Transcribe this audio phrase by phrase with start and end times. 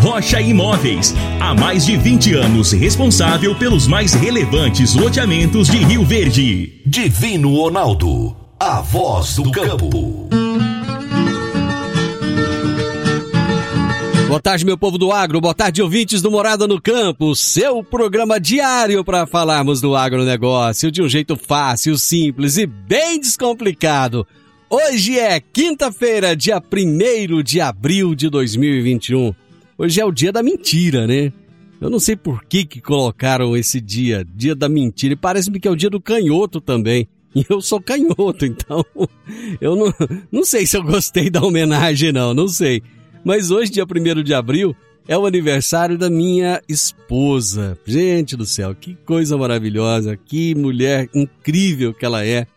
[0.00, 1.14] Rocha Imóveis.
[1.38, 6.80] Há mais de 20 anos responsável pelos mais relevantes loteamentos de Rio Verde.
[6.86, 8.34] Divino Ronaldo.
[8.58, 10.28] A voz do campo.
[14.26, 15.40] Boa tarde, meu povo do agro.
[15.40, 17.34] Boa tarde, ouvintes do Morada no Campo.
[17.34, 24.26] Seu programa diário para falarmos do agronegócio de um jeito fácil, simples e bem descomplicado.
[24.70, 29.34] Hoje é quinta-feira, dia 1 de abril de 2021.
[29.80, 31.32] Hoje é o dia da mentira, né?
[31.80, 35.66] Eu não sei por que, que colocaram esse dia, dia da mentira, e parece-me que
[35.66, 37.08] é o dia do canhoto também.
[37.32, 38.84] E eu sou canhoto, então
[39.60, 39.94] eu não,
[40.32, 42.82] não sei se eu gostei da homenagem, não, não sei.
[43.24, 44.74] Mas hoje, dia 1 de abril,
[45.06, 47.78] é o aniversário da minha esposa.
[47.86, 52.48] Gente do céu, que coisa maravilhosa, que mulher incrível que ela é.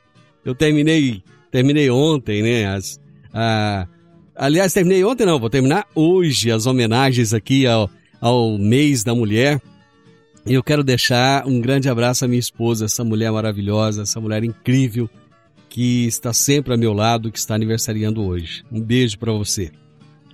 [0.43, 2.65] Eu terminei, terminei ontem, né?
[2.65, 2.99] As,
[3.31, 3.87] a,
[4.35, 7.89] aliás, terminei ontem não, vou terminar hoje as homenagens aqui ao,
[8.19, 9.61] ao mês da mulher.
[10.45, 14.43] E eu quero deixar um grande abraço à minha esposa, essa mulher maravilhosa, essa mulher
[14.43, 15.09] incrível
[15.69, 18.63] que está sempre ao meu lado, que está aniversariando hoje.
[18.71, 19.71] Um beijo para você.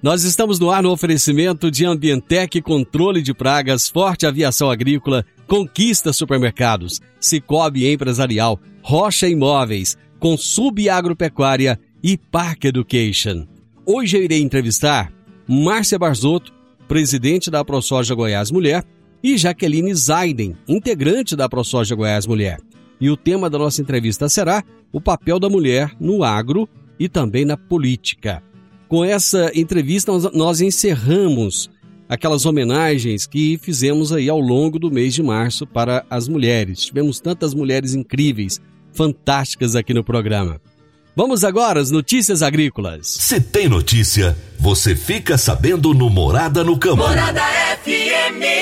[0.01, 6.11] Nós estamos no ar no oferecimento de Ambientec Controle de Pragas, Forte Aviação Agrícola, Conquista
[6.11, 13.45] Supermercados, Cicobi Empresarial, Rocha Imóveis, Consub Agropecuária e Park Education.
[13.91, 15.11] Hoje eu irei entrevistar
[15.47, 16.53] Márcia Barzotto,
[16.87, 18.83] presidente da ProSoja Goiás Mulher,
[19.23, 22.59] e Jaqueline Zaiden, integrante da ProSoja Goiás Mulher.
[23.01, 24.63] E o tema da nossa entrevista será
[24.93, 26.69] o papel da mulher no agro
[26.99, 28.43] e também na política.
[28.87, 31.67] Com essa entrevista, nós, encerramos
[32.07, 36.85] aquelas homenagens que fizemos aí ao longo do mês de março para as mulheres.
[36.85, 38.61] Tivemos tantas mulheres incríveis,
[38.93, 40.61] fantásticas aqui no programa.
[41.15, 43.07] Vamos agora às notícias agrícolas.
[43.07, 46.97] Se tem notícia, você fica sabendo no Morada no Campo.
[46.97, 47.41] Morada
[47.83, 48.59] FM.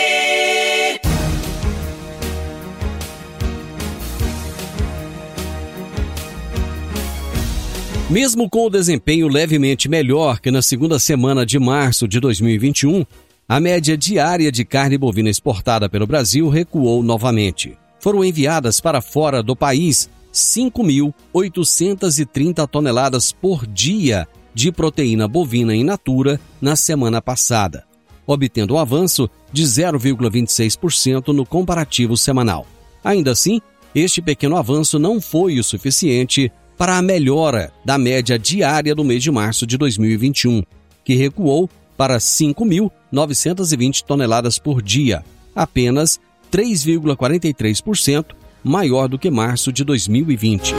[8.10, 13.06] Mesmo com o desempenho levemente melhor que na segunda semana de março de 2021,
[13.50, 17.78] a média diária de carne bovina exportada pelo Brasil recuou novamente.
[18.00, 26.40] Foram enviadas para fora do país 5.830 toneladas por dia de proteína bovina in natura
[26.62, 27.84] na semana passada,
[28.26, 32.68] obtendo um avanço de 0,26% no comparativo semanal.
[33.04, 33.60] Ainda assim,
[33.96, 39.24] este pequeno avanço não foi o suficiente para a melhora da média diária do mês
[39.24, 40.62] de março de 2021,
[41.04, 46.20] que recuou para 5.920 toneladas por dia, apenas
[46.52, 50.74] 3,43% maior do que março de 2020.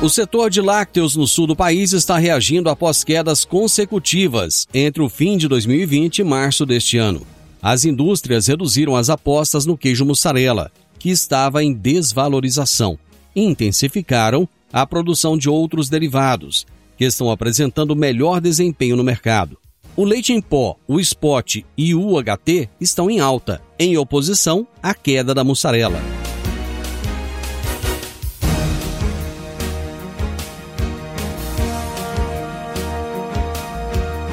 [0.00, 5.08] O setor de lácteos no sul do país está reagindo após quedas consecutivas entre o
[5.08, 7.26] fim de 2020 e março deste ano.
[7.60, 10.70] As indústrias reduziram as apostas no queijo mussarela,
[11.00, 12.96] que estava em desvalorização,
[13.34, 16.64] e intensificaram a produção de outros derivados,
[16.98, 19.56] que estão apresentando melhor desempenho no mercado.
[19.96, 24.92] O leite em pó, o spot e o UHT estão em alta, em oposição à
[24.92, 26.00] queda da mussarela.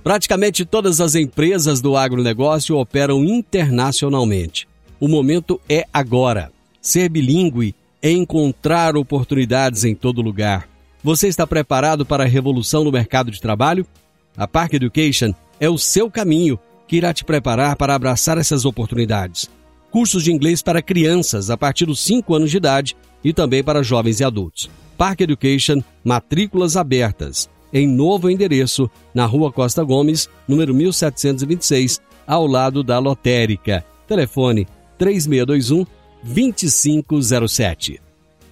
[0.05, 4.69] Praticamente todas as empresas do agronegócio operam internacionalmente.
[5.01, 6.53] O momento é agora.
[6.81, 10.69] Ser bilíngue é encontrar oportunidades em todo lugar.
[11.05, 13.87] Você está preparado para a revolução no mercado de trabalho?
[14.35, 16.59] A Park Education é o seu caminho
[16.89, 19.51] que irá te preparar para abraçar essas oportunidades.
[19.91, 23.83] Cursos de inglês para crianças a partir dos 5 anos de idade e também para
[23.83, 24.71] jovens e adultos.
[24.97, 32.83] Park Education, matrículas abertas em novo endereço, na Rua Costa Gomes, número 1726, ao lado
[32.83, 33.85] da lotérica.
[34.07, 34.67] Telefone
[34.97, 35.85] 3621
[36.23, 38.04] 2507.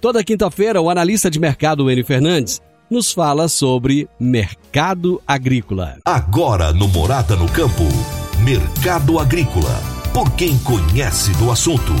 [0.03, 5.97] Toda quinta-feira, o analista de mercado Enio Fernandes nos fala sobre mercado agrícola.
[6.03, 7.85] Agora no Morada no Campo,
[8.43, 9.79] Mercado Agrícola.
[10.13, 11.93] Por quem conhece do assunto,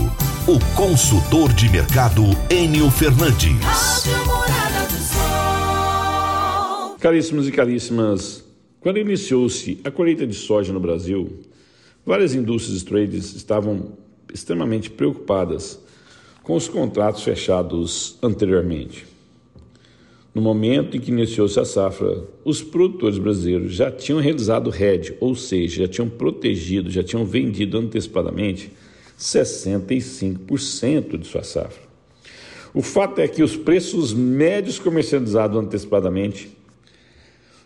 [0.45, 4.03] o consultor de mercado Enio Fernandes.
[6.99, 8.43] Caríssimos e caríssimas,
[8.81, 11.39] quando iniciou-se a colheita de soja no Brasil,
[12.05, 13.93] várias indústrias e traders estavam
[14.33, 15.79] extremamente preocupadas
[16.43, 19.07] com os contratos fechados anteriormente.
[20.35, 25.35] No momento em que iniciou-se a safra, os produtores brasileiros já tinham realizado hedge, ou
[25.35, 28.71] seja, já tinham protegido, já tinham vendido antecipadamente
[29.17, 31.81] 65% de sua safra.
[32.73, 36.49] O fato é que os preços médios comercializados antecipadamente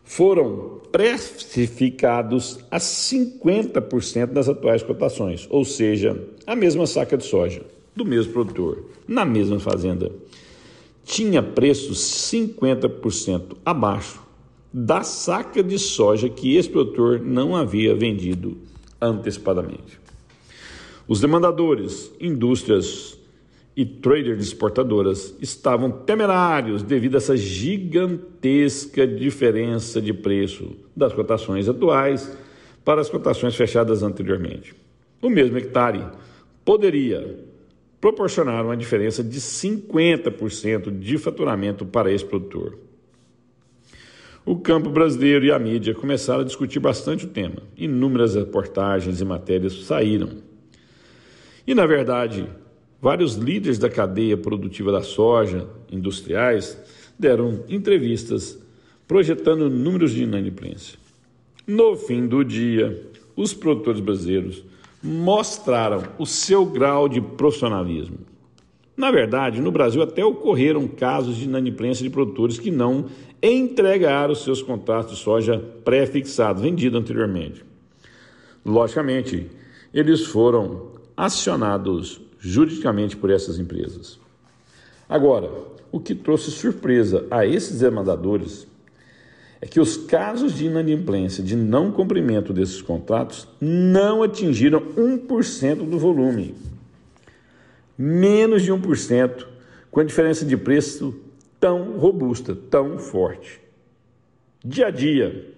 [0.03, 8.05] foram precificados a 50% das atuais cotações, ou seja, a mesma saca de soja do
[8.05, 10.11] mesmo produtor, na mesma fazenda,
[11.03, 14.21] tinha preços 50% abaixo
[14.71, 18.57] da saca de soja que esse produtor não havia vendido
[19.01, 19.99] antecipadamente.
[21.07, 23.17] Os demandadores, indústrias
[23.75, 31.67] e traders de exportadoras estavam temerários devido a essa gigantesca diferença de preço das cotações
[31.67, 32.37] atuais
[32.83, 34.75] para as cotações fechadas anteriormente.
[35.21, 36.03] O mesmo hectare
[36.65, 37.46] poderia
[38.07, 42.77] proporcionar uma diferença de 50% de faturamento para esse produtor.
[44.45, 47.63] O campo brasileiro e a mídia começaram a discutir bastante o tema.
[47.75, 50.37] Inúmeras reportagens e matérias saíram.
[51.65, 52.47] E, na verdade,
[53.01, 56.81] vários líderes da cadeia produtiva da soja, industriais,
[57.19, 58.57] deram entrevistas
[59.05, 60.97] projetando números de inadimplência.
[61.67, 63.05] No fim do dia,
[63.35, 64.63] os produtores brasileiros
[65.07, 68.17] mostraram o seu grau de profissionalismo.
[68.95, 73.05] Na verdade, no Brasil até ocorreram casos de inadimplência de produtores que não
[73.41, 77.63] entregaram seus contratos de soja pré-fixados, vendidos anteriormente.
[78.65, 79.49] Logicamente,
[79.93, 84.19] eles foram acionados juridicamente por essas empresas.
[85.07, 85.49] Agora,
[85.91, 88.67] o que trouxe surpresa a esses demandadores
[89.61, 95.97] é que os casos de inadimplência, de não cumprimento desses contratos, não atingiram 1% do
[95.97, 96.55] volume.
[97.97, 99.47] Menos de 1%,
[99.89, 101.19] com a diferença de preço
[101.59, 103.59] tão robusta, tão forte.
[104.63, 105.53] Dia a dia,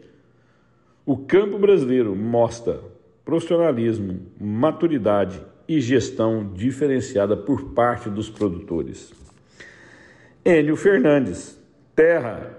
[1.06, 2.80] o campo brasileiro mostra
[3.26, 9.12] profissionalismo, maturidade e gestão diferenciada por parte dos produtores.
[10.46, 11.60] Enio Fernandes,
[11.96, 12.59] Terra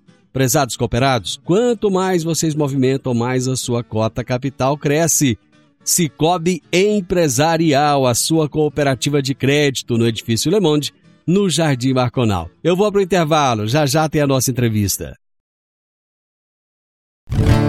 [0.33, 5.37] Prezados cooperados, quanto mais vocês movimentam, mais a sua cota capital cresce.
[5.83, 10.93] Cicobi Empresarial, a sua cooperativa de crédito no edifício Le Monde,
[11.27, 12.49] no Jardim Marconal.
[12.63, 15.15] Eu vou para o intervalo, já já tem a nossa entrevista.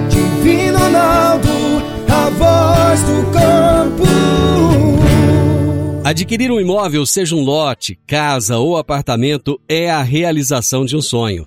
[0.09, 1.49] Divino Ronaldo,
[2.09, 4.03] a voz do campo.
[6.05, 11.47] Adquirir um imóvel, seja um lote, casa ou apartamento, é a realização de um sonho.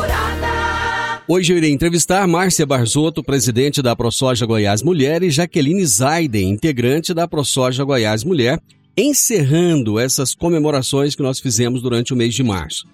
[1.27, 7.13] Hoje eu irei entrevistar Márcia Barzotto, presidente da ProSoja Goiás Mulher, e Jaqueline Zaiden, integrante
[7.13, 8.59] da ProSoja Goiás Mulher,
[8.97, 12.87] encerrando essas comemorações que nós fizemos durante o mês de março.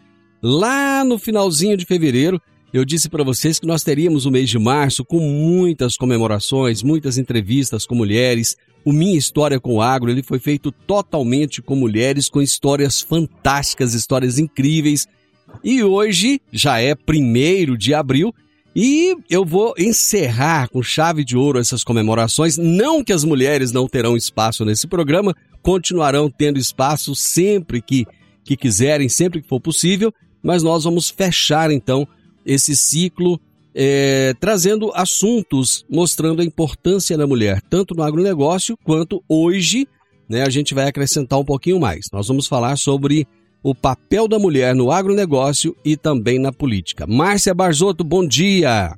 [0.43, 2.39] Lá no finalzinho de fevereiro,
[2.73, 7.17] eu disse para vocês que nós teríamos o mês de março com muitas comemorações, muitas
[7.17, 8.57] entrevistas com mulheres.
[8.83, 13.93] O Minha História com o Agro ele foi feito totalmente com mulheres, com histórias fantásticas,
[13.93, 15.07] histórias incríveis.
[15.63, 18.33] E hoje já é primeiro de abril
[18.75, 22.57] e eu vou encerrar com chave de ouro essas comemorações.
[22.57, 28.05] Não que as mulheres não terão espaço nesse programa, continuarão tendo espaço sempre que,
[28.43, 32.07] que quiserem, sempre que for possível, mas nós vamos fechar então
[32.45, 33.39] esse ciclo
[33.73, 39.87] é, trazendo assuntos mostrando a importância da mulher, tanto no agronegócio quanto hoje,
[40.29, 42.07] né, a gente vai acrescentar um pouquinho mais.
[42.11, 43.27] Nós vamos falar sobre
[43.63, 47.05] o papel da mulher no agronegócio e também na política.
[47.07, 48.97] Márcia Barzotto, bom dia!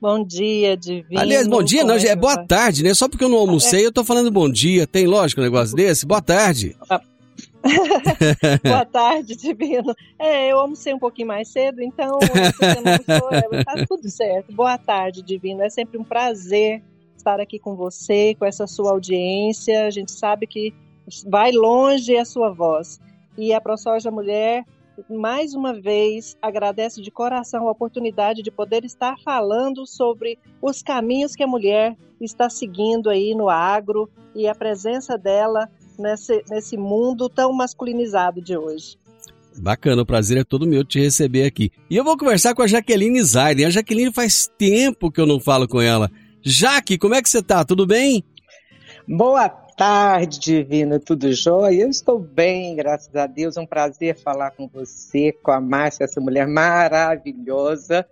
[0.00, 1.20] Bom dia, Divino.
[1.20, 2.94] Aliás, bom dia, não, é que boa tarde, né?
[2.94, 4.86] Só porque eu não almocei, eu tô falando bom dia.
[4.86, 6.06] Tem lógico um negócio desse?
[6.06, 6.76] Boa tarde.
[8.62, 9.94] Boa tarde, Divino.
[10.18, 14.52] É, eu almocei um pouquinho mais cedo, então almoçou, é, tá tudo certo.
[14.52, 15.62] Boa tarde, Divino.
[15.62, 16.82] É sempre um prazer
[17.16, 19.86] estar aqui com você, com essa sua audiência.
[19.86, 20.72] A gente sabe que
[21.26, 23.00] vai longe a sua voz.
[23.38, 24.64] E a ProSoja Mulher,
[25.08, 31.36] mais uma vez, agradece de coração a oportunidade de poder estar falando sobre os caminhos
[31.36, 37.28] que a mulher está seguindo aí no agro e a presença dela nesse, nesse mundo
[37.28, 38.98] tão masculinizado de hoje.
[39.56, 41.70] Bacana, o prazer é todo meu te receber aqui.
[41.88, 43.66] E eu vou conversar com a Jaqueline Zaiden.
[43.66, 46.10] A Jaqueline faz tempo que eu não falo com ela.
[46.42, 47.64] Jaque, como é que você tá?
[47.64, 48.24] Tudo bem?
[49.06, 51.82] Boa tarde, Divina, tudo jóia?
[51.82, 53.56] Eu estou bem, graças a Deus.
[53.56, 58.04] É um prazer falar com você, com a Márcia, essa mulher maravilhosa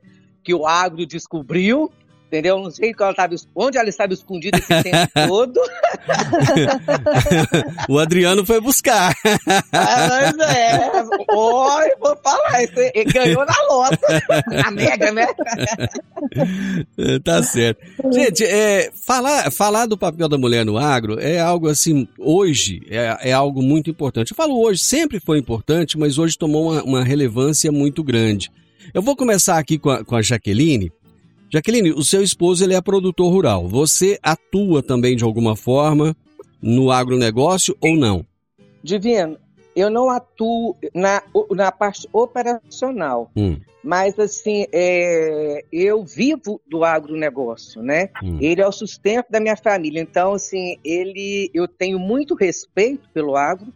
[0.45, 1.91] que o agro descobriu,
[2.27, 2.59] entendeu?
[2.59, 5.61] Não sei ela tava, onde ela estava escondida esse tempo todo.
[7.89, 9.15] o Adriano foi buscar.
[9.73, 10.91] Ah, Mas é,
[11.35, 15.27] oi, vou falar, isso, ele ganhou na lota, na mega, né?
[17.25, 17.81] tá certo.
[18.13, 23.31] Gente, é, falar, falar do papel da mulher no agro é algo assim, hoje é,
[23.31, 24.33] é algo muito importante.
[24.33, 28.51] Eu falo hoje, sempre foi importante, mas hoje tomou uma, uma relevância muito grande.
[28.93, 30.93] Eu vou começar aqui com a, com a Jaqueline.
[31.53, 33.69] Jaqueline, o seu esposo ele é produtor rural.
[33.69, 36.17] Você atua também de alguma forma
[36.61, 38.25] no agronegócio ou não?
[38.83, 39.39] Divino,
[39.75, 47.83] eu não atuo na, na parte operacional, Hum, mas assim, é, eu vivo do agronegócio,
[47.83, 48.09] né?
[48.23, 48.39] hum.
[48.41, 50.01] Ele é o sustento da minha família.
[50.01, 53.73] Então, assim, ele, eu tenho muito respeito pelo agro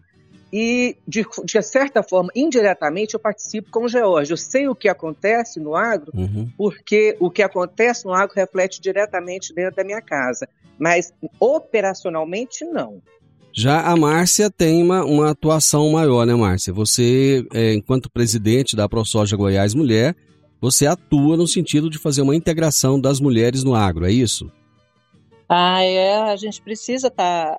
[0.53, 4.33] e, de, de certa forma, indiretamente, eu participo com o George.
[4.33, 6.49] Eu sei o que acontece no agro, Uhum.
[6.57, 10.49] porque o que acontece no agro reflete diretamente dentro da minha casa.
[10.79, 13.01] Mas operacionalmente, não.
[13.53, 16.73] Já a Márcia tem uma, uma atuação maior, né, Márcia?
[16.73, 20.15] Você, é, enquanto presidente da ProSoja Goiás Mulher,
[20.61, 24.51] você atua no sentido de fazer uma integração das mulheres no agro, é isso?
[25.49, 27.57] Ah, é, a gente precisa estar.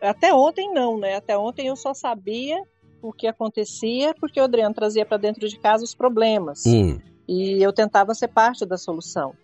[0.00, 1.16] Até ontem não, né?
[1.16, 2.56] Até ontem eu só sabia
[3.02, 7.62] o que acontecia porque o Adriano trazia para dentro de casa os problemas Hum, e
[7.62, 9.34] eu tentava ser parte da solução.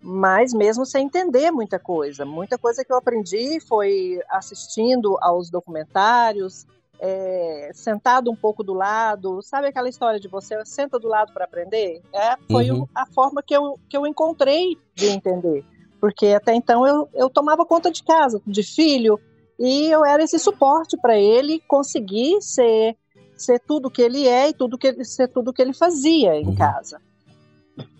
[0.00, 2.24] Mas mesmo sem entender muita coisa.
[2.24, 6.66] Muita coisa que eu aprendi foi assistindo aos documentários,
[7.00, 9.40] é, sentado um pouco do lado.
[9.42, 12.02] Sabe aquela história de você senta do lado para aprender?
[12.12, 12.86] É, foi Uhum.
[12.94, 15.64] a forma que eu, que eu encontrei de entender.
[16.00, 19.18] Porque até então eu, eu tomava conta de casa, de filho,
[19.58, 22.96] e eu era esse suporte para ele conseguir ser,
[23.36, 26.46] ser tudo que ele é e tudo que ele, ser tudo que ele fazia em
[26.48, 26.54] Uhum.
[26.54, 27.00] casa.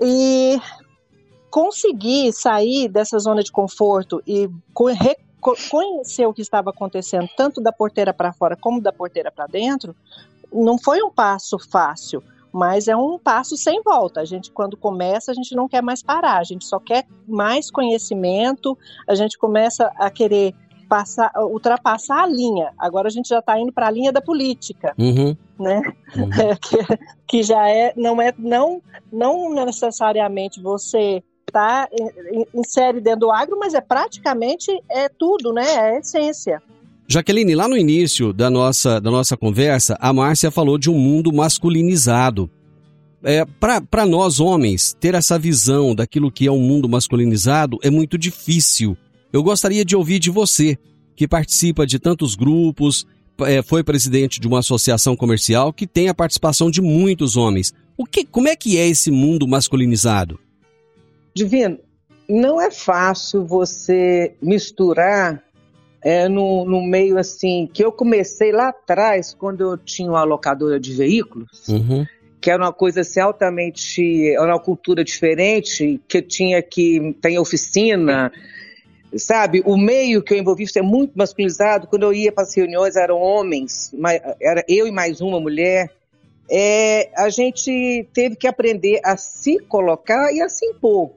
[0.00, 0.58] E
[1.50, 4.50] conseguir sair dessa zona de conforto e
[5.70, 9.94] conhecer o que estava acontecendo, tanto da porteira para fora como da porteira para dentro,
[10.52, 14.20] não foi um passo fácil, mas é um passo sem volta.
[14.20, 17.70] A gente, quando começa, a gente não quer mais parar, a gente só quer mais
[17.70, 20.54] conhecimento, a gente começa a querer
[20.94, 22.70] passar, ultrapassar a linha.
[22.78, 25.82] Agora a gente já está indo para a linha da política uhum, né?
[26.16, 26.30] uhum.
[26.32, 28.80] É, que, que já é não é não
[29.12, 31.20] não necessariamente você
[31.52, 31.88] tá
[32.54, 35.64] insere dentro do agro, mas é praticamente é tudo, né?
[35.64, 36.62] É a essência.
[37.08, 41.32] Jaqueline, lá no início da nossa, da nossa conversa, a Márcia falou de um mundo
[41.32, 42.48] masculinizado.
[43.22, 48.16] É, Para nós, homens, ter essa visão daquilo que é um mundo masculinizado é muito
[48.16, 48.96] difícil.
[49.34, 50.78] Eu gostaria de ouvir de você,
[51.16, 53.04] que participa de tantos grupos,
[53.40, 57.74] é, foi presidente de uma associação comercial que tem a participação de muitos homens.
[57.98, 60.38] O que, como é que é esse mundo masculinizado?
[61.34, 61.80] Divino,
[62.28, 65.42] não é fácil você misturar
[66.00, 70.78] é, no, no meio assim, que eu comecei lá atrás, quando eu tinha uma locadora
[70.78, 72.06] de veículos, Uhum.
[72.40, 78.30] que era uma coisa assim, altamente, era uma cultura diferente, que tinha que, tem oficina,
[79.16, 79.62] sabe?
[79.64, 83.18] O meio que eu envolvi é muito masculinizado, quando eu ia para as reuniões eram
[83.20, 83.92] homens,
[84.40, 85.90] era eu e mais uma mulher,
[86.50, 91.10] é, a gente teve que aprender a se colocar e a se impor,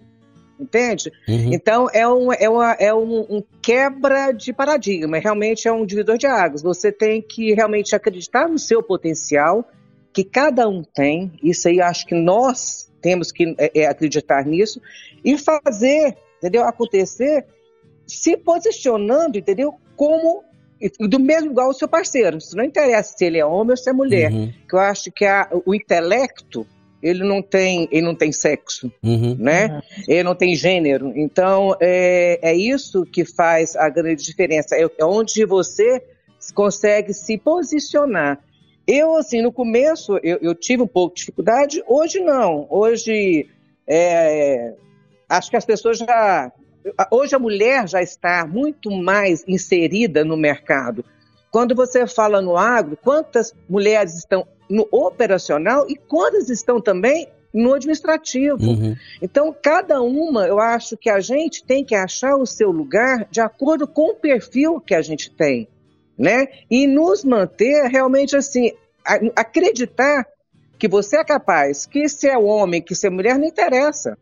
[0.59, 1.11] entende?
[1.27, 1.53] Uhum.
[1.53, 6.17] Então é, um, é, uma- é um, um quebra de paradigma, realmente é um divisor
[6.17, 6.61] de águas.
[6.61, 9.67] Você tem que realmente acreditar no seu potencial,
[10.13, 14.81] que cada um tem, isso aí acho que nós temos que é, é, acreditar nisso,
[15.23, 17.45] e fazer, entendeu, acontecer,
[18.07, 20.43] se posicionando, entendeu, como
[20.99, 22.37] do mesmo igual o seu parceiro.
[22.37, 24.31] Isso não interessa se ele é homem ou se é mulher.
[24.31, 24.53] Uhum.
[24.69, 26.65] Que eu acho que a- o intelecto
[27.01, 29.35] ele não tem ele não tem sexo Uhum.
[29.39, 29.81] né?
[30.07, 31.11] Ele não tem gênero.
[31.15, 34.75] Então, é, é isso que faz a grande diferença.
[34.75, 36.01] É é onde você
[36.53, 38.39] consegue se posicionar.
[38.85, 41.83] Eu, assim, no começo, eu, eu tive um pouco de dificuldade.
[41.87, 42.65] Hoje, não.
[42.69, 43.47] Hoje,
[43.85, 44.73] é,
[45.27, 46.51] acho que as pessoas já...
[47.11, 51.03] Hoje a mulher já está muito mais inserida no mercado.
[51.51, 57.73] Quando você fala no agro, quantas mulheres estão no operacional e quantas estão também no
[57.73, 58.63] administrativo?
[58.63, 58.95] Uhum.
[59.21, 63.41] Então, cada uma, eu acho que a gente tem que achar o seu lugar de
[63.41, 65.67] acordo com o perfil que a gente tem,
[66.17, 66.47] né?
[66.69, 68.73] E nos manter realmente assim,
[69.35, 70.27] acreditar
[70.77, 74.17] que você é capaz, que se é homem, que se é mulher, não interessa.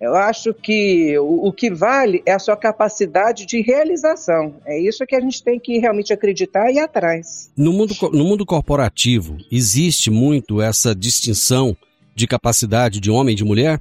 [0.00, 4.56] Eu acho que o, o que vale é a sua capacidade de realização.
[4.64, 7.50] É isso que a gente tem que realmente acreditar e ir atrás.
[7.54, 11.76] No mundo, no mundo corporativo, existe muito essa distinção
[12.14, 13.80] de capacidade de homem e de mulher?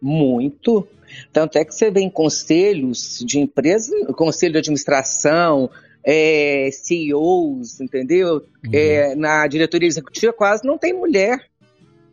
[0.00, 0.88] Muito.
[1.32, 5.70] Tanto é que você vê em conselhos de empresas, conselho de administração,
[6.04, 8.44] é, CEOs, entendeu?
[8.72, 11.44] É, na diretoria executiva quase não tem mulher,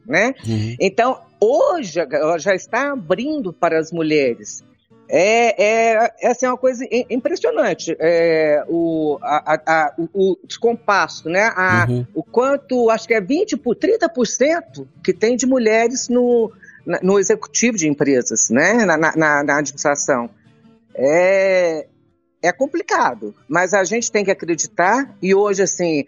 [0.05, 0.33] né?
[0.45, 0.75] Uhum.
[0.79, 4.63] Então, hoje ela já está abrindo para as mulheres.
[5.07, 5.63] É,
[6.03, 7.95] é, é assim, uma coisa im- impressionante.
[7.99, 11.51] É, o, a, a- o, o descompasso, né?
[11.55, 12.05] A, Uhum.
[12.15, 16.51] O quanto, acho que é 20 por 30% que tem de mulheres no,
[17.03, 18.83] no executivo de empresas, né?
[18.85, 20.29] Na, na- na- na administração.
[20.95, 21.85] É,
[22.41, 26.05] é complicado, mas a gente tem que acreditar e hoje, assim,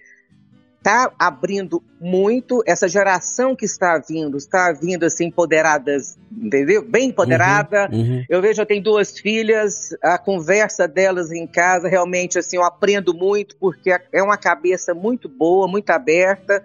[0.88, 2.64] está abrindo muito.
[2.66, 6.82] Essa geração que está vindo, está vindo assim, empoderadas, entendeu?
[6.82, 7.90] Bem empoderada.
[7.92, 8.24] Uhum.
[8.30, 13.14] Eu vejo, eu tenho duas filhas, a conversa delas em casa, realmente, assim, eu aprendo
[13.14, 16.64] muito, porque é uma cabeça muito boa, muito aberta,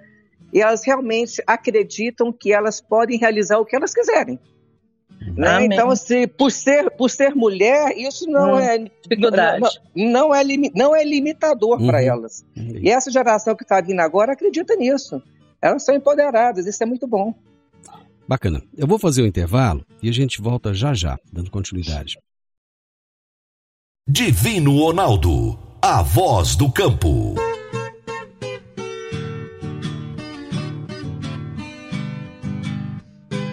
[0.52, 4.38] e elas realmente acreditam que elas podem realizar o que elas quiserem.
[5.36, 5.64] Né?
[5.64, 9.60] Então, assim, por ser, por ser mulher, isso não Hum, é dificuldade.
[9.94, 12.04] Não, não é, limi- não é limitador para Uhum.
[12.06, 12.44] elas.
[12.56, 15.22] E essa geração que está vindo agora acredita nisso.
[15.60, 17.32] Elas são empoderadas, isso é muito bom.
[18.26, 18.62] Bacana.
[18.76, 22.18] Eu vou fazer o intervalo e a gente volta já já, dando continuidade.
[24.08, 27.34] Divino Ronaldo, a voz do campo.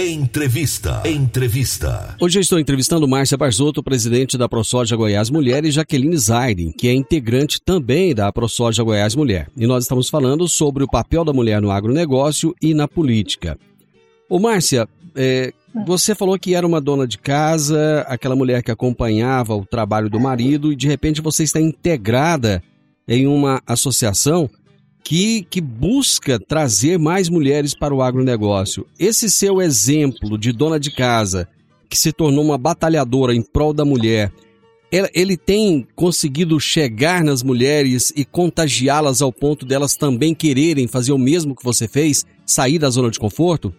[0.00, 1.02] Entrevista.
[1.04, 2.14] Entrevista.
[2.20, 6.86] Hoje eu estou entrevistando Márcia Barzotto, presidente da ProSoja Goiás Mulher, e Jaqueline Zaiden, que
[6.86, 9.50] é integrante também da ProSoja Goiás Mulher.
[9.56, 13.58] E nós estamos falando sobre o papel da mulher no agronegócio e na política.
[14.28, 15.52] Ô Márcia, é,
[15.84, 20.20] você falou que era uma dona de casa, aquela mulher que acompanhava o trabalho do
[20.20, 22.62] marido, e de repente você está integrada
[23.08, 24.48] em uma associação
[25.02, 28.86] que, que busca trazer mais mulheres para o agronegócio.
[28.98, 31.48] Esse seu exemplo de dona de casa,
[31.88, 34.30] que se tornou uma batalhadora em prol da mulher,
[34.90, 41.18] ele- tem conseguido chegar nas mulheres e contagiá-las ao ponto delas também quererem fazer o
[41.18, 43.74] mesmo que você fez, sair da zona de conforto?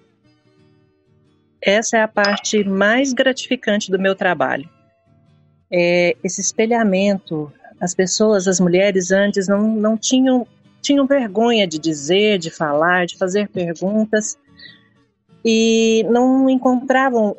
[1.62, 4.68] Essa é a parte mais gratificante do meu trabalho.
[5.72, 7.52] É esse espelhamento.
[7.82, 10.48] As pessoas, as mulheres antes não, não tinham,
[10.82, 14.38] tinham vergonha de dizer, de falar, de fazer perguntas
[15.44, 17.36] e não encontravam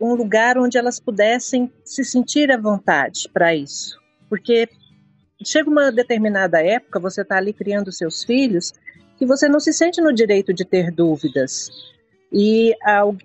[0.00, 3.96] um lugar onde elas pudessem se sentir à vontade para isso.
[4.28, 4.68] Porque
[5.44, 8.72] chega uma determinada época, você está ali criando seus filhos,
[9.16, 11.68] que você não se sente no direito de ter dúvidas.
[12.32, 12.74] E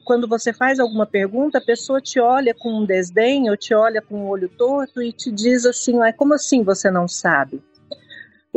[0.04, 4.02] quando você faz alguma pergunta, a pessoa te olha com um desdém ou te olha
[4.02, 7.64] com um olho torto e te diz assim: "Ué, como assim você não sabe?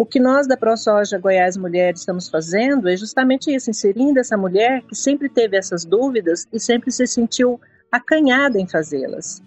[0.00, 4.80] O que nós da ProSoja Goiás Mulheres estamos fazendo é justamente isso, inserindo essa mulher
[4.88, 7.60] que sempre teve essas dúvidas e sempre se sentiu
[7.92, 9.42] acanhada em fazê-las.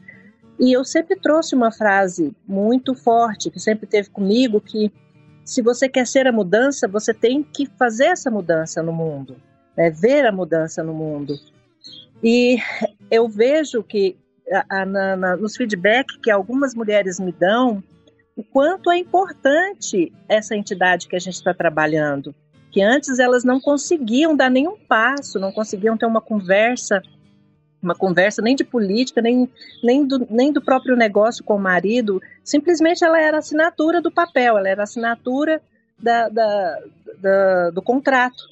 [0.59, 4.91] E eu sempre trouxe uma frase muito forte que sempre teve comigo que
[5.43, 9.35] se você quer ser a mudança, você tem que fazer essa mudança no mundo
[9.75, 11.33] né, ver a mudança no mundo.
[12.23, 12.59] E
[13.09, 14.15] eu vejo que
[14.51, 17.83] a- a- na- na- nos feedbacks que algumas mulheres me dão,
[18.35, 22.33] o quanto é importante essa entidade que a gente está trabalhando.
[22.71, 27.01] Que antes elas não conseguiam dar nenhum passo, não conseguiam ter uma conversa,
[27.81, 29.47] uma conversa nem de política, nem,
[29.83, 32.19] nem, do, nem do próprio negócio com o marido.
[32.43, 35.61] Simplesmente ela era assinatura do papel, ela era assinatura
[35.99, 36.79] da, da,
[37.19, 38.51] da- do contrato.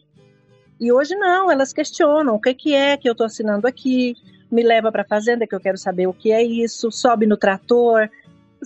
[0.79, 4.15] E hoje não, elas questionam o que, que é que eu estou assinando aqui,
[4.51, 7.37] me leva para a fazenda que eu quero saber o que é isso, sobe no
[7.37, 8.09] trator.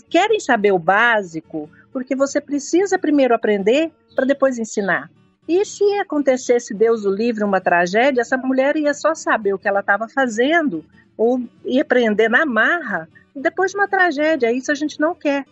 [0.09, 5.09] Querem saber o básico, porque você precisa primeiro aprender para depois ensinar.
[5.47, 9.67] E se acontecesse, Deus o livre, uma tragédia, essa mulher ia só saber o que
[9.67, 10.83] ela estava fazendo,
[11.15, 14.51] ou ia aprender na marra, depois de uma tragédia.
[14.51, 15.45] Isso a gente não quer.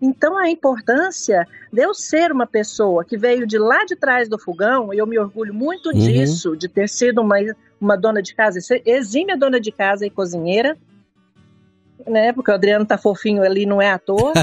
[0.00, 4.38] Então, a importância de eu ser uma pessoa que veio de lá de trás do
[4.38, 5.98] fogão, e eu me orgulho muito Uhum.
[5.98, 7.36] disso, de ter sido uma,
[7.80, 10.76] uma dona de casa, exímia dona de casa e cozinheira,
[12.06, 12.32] né?
[12.32, 14.32] Porque o Adriano tá fofinho ali, não é à toa.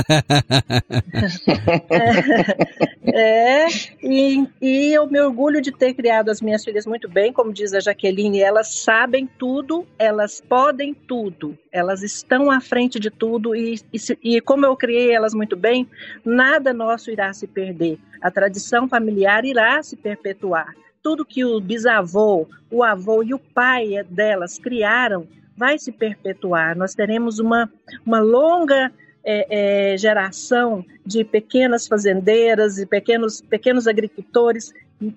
[3.12, 3.66] É,
[4.04, 7.74] e, e eu me orgulho de ter criado as minhas filhas muito bem, como diz
[7.74, 13.80] a Jaqueline, elas sabem tudo, elas podem tudo, elas estão à frente de tudo e,
[13.92, 15.90] e, se- e como eu criei elas muito bem,
[16.24, 17.98] nada nosso irá se perder.
[18.22, 20.74] A tradição familiar irá se perpetuar.
[21.02, 25.26] Tudo que o bisavô, o avô e o pai delas criaram
[25.60, 26.78] vai se perpetuar.
[26.78, 27.70] Nós teremos uma,
[28.06, 28.90] uma longa
[29.24, 34.72] é, é, geração de pequenas fazendeiras e pequenos, pequenos agricultores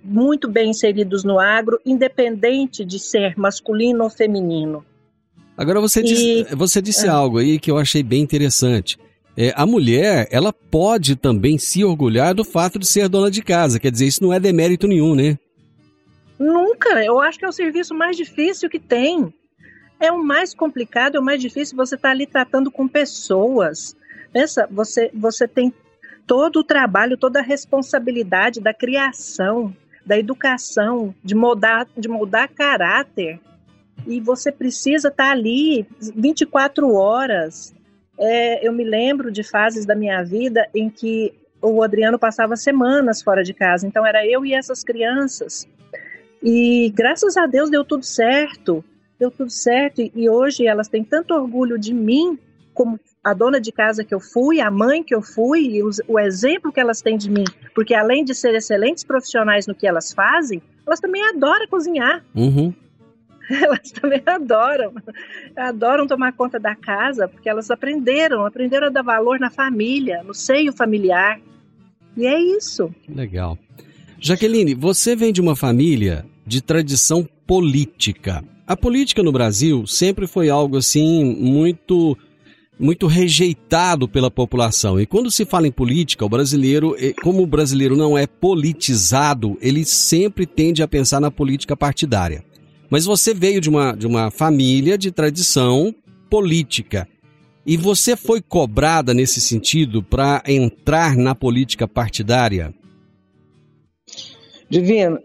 [0.04, 4.84] muito bem inseridos no agro, independente de ser masculino ou feminino.
[5.56, 8.98] Agora você disse, você disse algo aí que eu achei bem interessante.
[9.36, 13.78] É, a mulher, ela pode também se orgulhar do fato de ser dona de casa.
[13.78, 15.38] Quer dizer, isso não é demérito nenhum, né?
[16.38, 17.02] Nunca.
[17.04, 19.32] Eu acho que é o serviço mais difícil que tem.
[20.02, 21.76] É o mais complicado, é o mais difícil.
[21.76, 23.96] Você está ali tratando com pessoas.
[24.32, 25.72] Pensa, você, você tem
[26.26, 29.72] todo o trabalho, toda a responsabilidade da criação,
[30.04, 33.38] da educação, de moldar, de moldar caráter.
[34.04, 35.86] E você precisa estar ali
[36.16, 37.72] 24 horas.
[38.18, 43.22] É, eu me lembro de fases da minha vida em que o Adriano passava semanas
[43.22, 43.86] fora de casa.
[43.86, 45.64] Então era eu e essas crianças.
[46.42, 48.84] E graças a Deus deu tudo certo,
[49.22, 50.00] deu tudo certo.
[50.02, 52.36] E, hoje elas têm tanto orgulho de mim,
[52.74, 56.00] como a dona de casa que eu fui, a mãe que eu fui, e os-
[56.08, 57.44] o exemplo que elas têm de mim.
[57.74, 62.24] Porque além de ser excelentes profissionais no que elas fazem, elas também adoram cozinhar.
[62.34, 62.74] Uhum.
[63.50, 64.92] Elas também adoram.
[65.56, 70.32] Adoram tomar conta da casa, porque elas aprenderam, aprenderam a dar valor na família, no
[70.32, 71.40] seio familiar.
[72.16, 72.94] E é isso.
[73.08, 73.58] Legal.
[74.18, 78.42] Jaqueline, você vem de uma família de tradição política.
[78.72, 82.16] A política no Brasil sempre foi algo assim muito
[82.80, 84.98] muito rejeitado pela população.
[84.98, 89.58] E quando se fala em política, o brasileiro, eh, como o brasileiro não é politizado,
[89.60, 92.42] ele sempre tende a pensar na política partidária.
[92.88, 95.94] Mas você veio de uma, de uma família de tradição
[96.30, 97.06] política.
[97.66, 102.72] E você foi cobrada nesse sentido para entrar na política partidária?
[104.70, 105.18] Divino,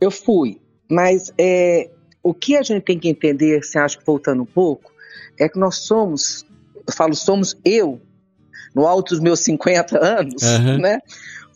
[0.00, 0.58] eu fui,
[0.90, 1.88] mas é,
[2.22, 4.92] o que a gente tem que entender, se acho que voltando um pouco,
[5.38, 6.44] é que nós somos,
[6.86, 8.00] eu falo somos eu,
[8.74, 10.78] no alto dos meus 50 anos, Aham.
[10.78, 10.98] né?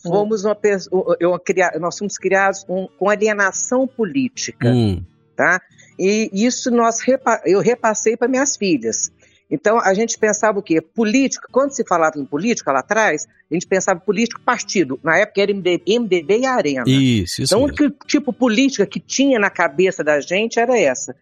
[0.01, 5.01] Fomos uma pessoa, eu, cria- nós fomos criados com, com alienação política Hum.
[5.35, 5.61] tá?
[5.97, 6.97] E isso nós
[7.45, 9.11] eu repassei para minhas filhas.
[9.53, 10.81] Então, a gente pensava o quê?
[10.81, 11.47] Política.
[11.51, 14.99] Quando se falava em política lá atrás, a gente pensava político partido.
[15.03, 16.83] Na época era MDB, MDB e Arena.
[16.87, 17.95] Isso, isso Então, o mesmo.
[18.07, 21.15] tipo política que tinha na cabeça da gente era essa.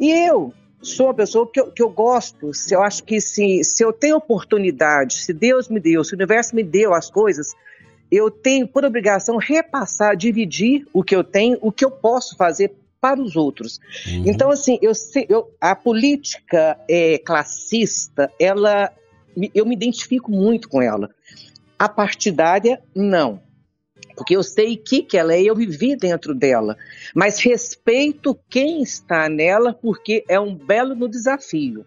[0.00, 3.62] E eu sou uma pessoa que eu, que eu gosto, se eu acho que se,
[3.62, 7.54] se eu tenho oportunidade, se Deus me deu, se o universo me deu as coisas,
[8.10, 12.72] eu tenho por obrigação repassar, dividir o que eu tenho, o que eu posso fazer
[13.04, 13.78] para os outros.
[14.06, 14.22] Uhum.
[14.24, 14.92] Então, assim, eu,
[15.28, 18.90] eu- a política é, classista, ela,
[19.54, 21.10] eu me identifico muito com ela.
[21.78, 23.42] A partidária, não.
[24.16, 26.78] Porque eu sei o que, que ela é e eu vivi dentro dela.
[27.14, 31.84] Mas respeito quem está nela, porque é um belo no desafio.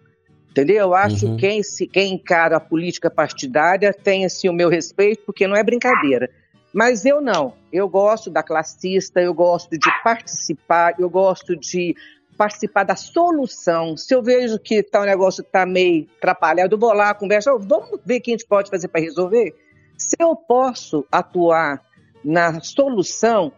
[0.50, 0.76] Entendeu?
[0.76, 1.36] Eu acho Uhum.
[1.36, 5.56] que quem, se, quem encara a política partidária tem assim, o meu respeito, porque não
[5.56, 6.30] é brincadeira.
[6.72, 7.54] Mas eu não.
[7.72, 11.94] Eu gosto da classista, eu gosto de participar, eu gosto de
[12.36, 13.96] participar da solução.
[13.96, 17.98] Se eu vejo que o negócio está meio atrapalhado, eu vou lá, converso, "Ô, vamos
[18.04, 19.54] ver o que a gente pode fazer para resolver.
[19.96, 21.82] Se eu posso atuar
[22.24, 23.52] na solução,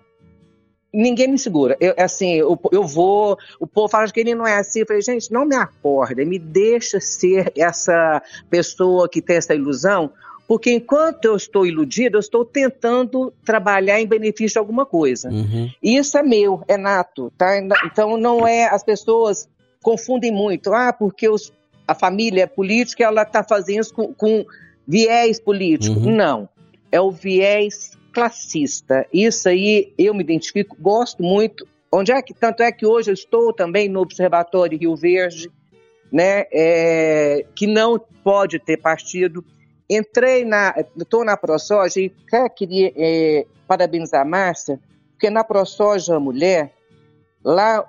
[0.92, 1.76] ninguém me segura.
[1.80, 4.80] Eu, assim, eu, eu vou, o povo fala que ele não é assim.
[4.80, 10.12] Eu falei, gente, não me acorda, me deixa ser essa pessoa que tem essa ilusão,
[10.50, 15.30] porque enquanto eu estou iludida, eu estou tentando trabalhar em benefício de alguma coisa.
[15.30, 15.70] Uhum.
[15.80, 17.56] E isso é meu, é nato, tá?
[17.84, 19.48] Então não é, as pessoas
[19.80, 21.52] confundem muito, ah, porque os,
[21.86, 24.44] a família é política, ela está fazendo isso com, com
[24.84, 26.00] viés político.
[26.00, 26.16] Uhum.
[26.16, 26.48] Não,
[26.90, 29.06] é o viés classista.
[29.14, 31.64] Isso aí eu me identifico, gosto muito.
[31.92, 35.48] Onde é que tanto é que hoje eu estou também no Observatório Rio Verde,
[36.10, 36.46] né?
[36.50, 39.44] é, que não pode ter partido.
[39.90, 44.78] Entrei na, estou na ProSoja e até queria é, parabenizar a Márcia,
[45.12, 46.72] porque na ProSoja Mulher,
[47.44, 47.84] lá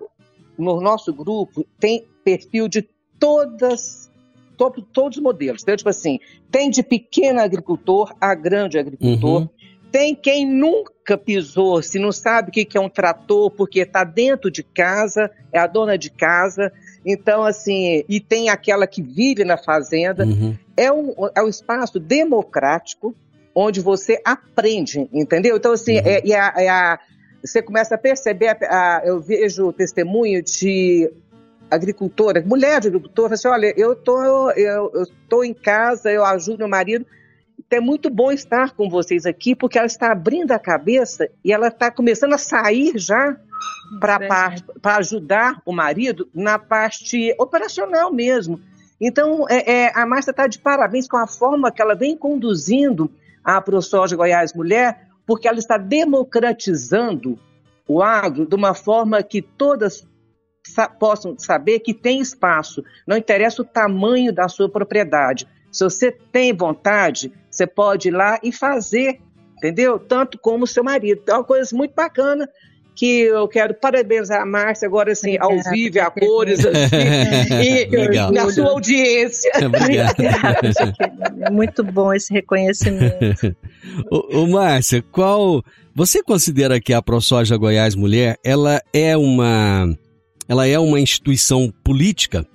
[0.57, 4.09] no nosso grupo, tem perfil de todas,
[4.57, 5.61] to- todos os modelos.
[5.61, 9.49] Então, tipo assim, tem de pequeno agricultor a grande agricultor, Uhum.
[9.91, 14.03] tem quem nunca pisou, se não sabe o que que é um trator, porque está
[14.03, 16.71] dentro de casa, é a dona de casa.
[17.05, 20.25] Então, assim, e tem aquela que vive na fazenda.
[20.25, 20.55] Uhum.
[20.77, 23.15] É um, é um espaço democrático
[23.55, 25.57] onde você aprende, entendeu?
[25.57, 26.03] Então, assim, Uhum.
[26.05, 26.99] é, e a- é a-
[27.43, 31.11] você começa a perceber, a- a- eu vejo testemunho de
[31.69, 36.59] agricultora, mulher de agricultora, assim, olha, eu tô, eu, eu tô em casa, eu ajudo
[36.59, 37.05] meu marido,
[37.69, 41.69] é muito bom estar com vocês aqui, porque ela está abrindo a cabeça e ela
[41.69, 43.37] está começando a sair já
[43.99, 48.59] para ajudar o marido na parte operacional mesmo.
[48.99, 53.11] Então, é, é, a Márcia está de parabéns com a forma que ela vem conduzindo
[53.43, 57.39] a ProSoja Goiás Mulher, porque ela está democratizando
[57.87, 60.07] o agro de uma forma que todas
[60.65, 62.83] sa- possam saber que tem espaço.
[63.07, 65.47] Não interessa o tamanho da sua propriedade.
[65.71, 69.19] Se você tem vontade, você pode ir lá e fazer,
[69.57, 69.97] entendeu?
[69.97, 71.21] Tanto como o seu marido.
[71.23, 72.47] Então, é uma coisa muito bacana
[72.95, 76.95] que eu quero parabenizar a Márcia agora assim, ao Obrigada, vivo, a cores, assim,
[77.63, 78.31] e Legal.
[78.31, 79.51] na sua audiência.
[81.41, 83.55] É muito bom esse reconhecimento.
[84.09, 85.63] Ô, ô Márcia, qual.
[85.93, 89.97] Você considera que a ProSoja Goiás Mulher ela é uma.
[90.47, 92.45] Ela é uma instituição política?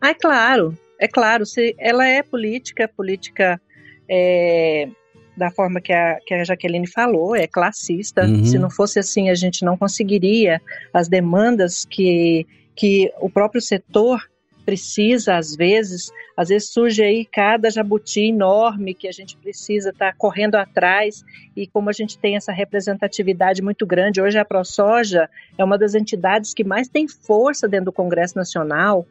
[0.00, 1.44] Ah, é claro, é claro.
[1.44, 3.60] Se ela é política, política
[4.08, 4.88] é,
[5.36, 8.24] da forma que a, que a Jaqueline falou, é classista.
[8.24, 8.44] Uhum.
[8.44, 10.60] Se não fosse assim, a gente não conseguiria
[10.92, 14.20] as demandas que, que o próprio setor
[14.66, 16.10] precisa, às vezes.
[16.36, 21.24] Às vezes surge aí cada jabuti enorme que a gente precisa estar correndo atrás.
[21.56, 25.94] E como a gente tem essa representatividade muito grande, hoje a ProSoja é uma das
[25.94, 29.06] entidades que mais tem força dentro do Congresso Nacional.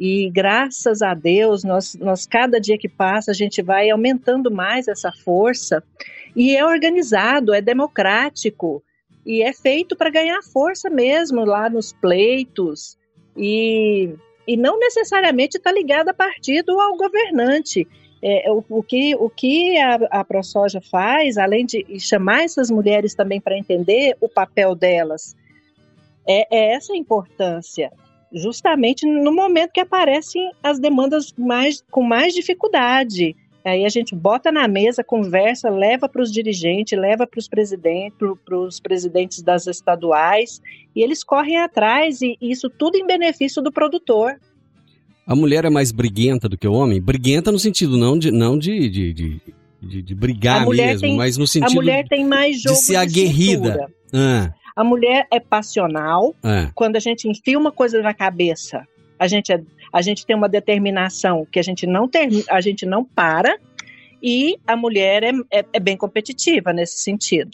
[0.00, 4.88] E graças a Deus, nós, nós cada dia que passa, a gente vai aumentando mais
[4.88, 5.84] essa força.
[6.34, 8.82] E é organizado, é democrático.
[9.26, 12.96] E é feito para ganhar força mesmo lá nos pleitos.
[13.36, 14.14] E,
[14.46, 17.86] e não necessariamente está ligado a partido ou ao governante.
[18.22, 23.14] É, o, o que, o que a, a ProSoja faz, além de chamar essas mulheres
[23.14, 25.36] também para entender o papel delas,
[26.26, 27.92] é, é essa a importância
[28.32, 33.34] justamente no momento que aparecem as demandas mais, com mais dificuldade.
[33.64, 38.16] Aí a gente bota na mesa, conversa, leva para os dirigentes, leva para os presidentes,
[38.44, 40.62] para os presidentes das estaduais,
[40.96, 44.36] e eles correm atrás, e isso tudo em benefício do produtor.
[45.26, 47.00] A mulher é mais briguenta do que o homem?
[47.02, 49.40] Briguenta no sentido não de, não de, de, de,
[49.82, 52.82] de- de brigar A mesmo, tem- mas no A sentido mulher tem mais jogo de
[52.82, 53.88] ser aguerrida.
[54.12, 56.34] Ah, A mulher é passional.
[56.42, 58.86] ah, Quando a gente enfia uma coisa na cabeça,
[59.18, 59.60] A gente, é,
[59.92, 63.54] a gente tem uma determinação que a gente não, ter, a gente não para
[64.22, 67.50] e a mulher é, é, é bem competitiva nesse sentido.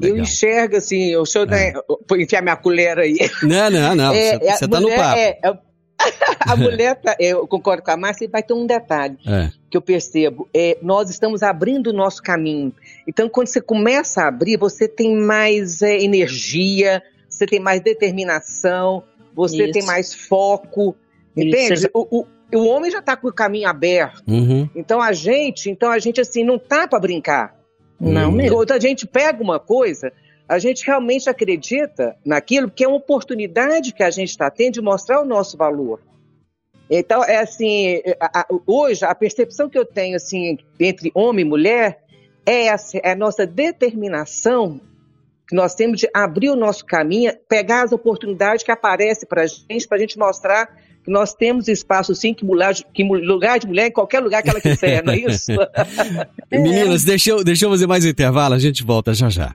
[0.00, 1.72] Eu enxergo assim, o senhor é.
[2.08, 3.16] Vou enfiar minha colher aí.
[3.42, 4.12] Não, não, não.
[4.12, 5.18] É, você é, tá no papo.
[5.18, 5.58] é- é-
[6.48, 9.50] a mulher, tá, eu concordo com a Márcia, e vai ter um detalhe É.
[9.70, 10.48] que eu percebo.
[10.54, 12.72] É, nós estamos abrindo o nosso caminho.
[13.06, 19.02] Então, quando você começa a abrir, você tem mais é, energia, você tem mais determinação,
[19.34, 19.72] você Isso.
[19.72, 20.94] tem mais foco.
[21.36, 21.72] Isso, Entende?
[21.72, 24.22] exa- O, o, o homem já está com o caminho aberto.
[24.28, 24.68] Uhum.
[24.76, 27.54] Então a gente, então a gente assim não tá para brincar.
[27.98, 28.32] Não Hum.
[28.32, 28.56] mesmo.
[28.56, 30.12] Quando a gente pega uma coisa,
[30.52, 34.82] a gente realmente acredita naquilo que é uma oportunidade que a gente está tendo de
[34.82, 35.98] mostrar o nosso valor.
[36.90, 41.48] Então, é assim, a- a- hoje a percepção que eu tenho assim entre homem e
[41.48, 42.02] mulher
[42.44, 44.78] é, essa, é a nossa determinação
[45.48, 49.46] que nós temos de abrir o nosso caminho, pegar as oportunidades que aparecem para a
[49.46, 50.66] gente, para a gente mostrar
[51.02, 54.50] que nós temos espaço sim, que, mulher, que lugar de mulher em qualquer lugar que
[54.50, 55.50] ela quiser, não é isso?
[56.52, 59.50] Meninas, deixa eu, deixa eu fazer mais um intervalo, a gente volta já já.